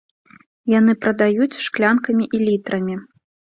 [0.73, 3.01] Яны прадаюць шклянкамі і літрамі.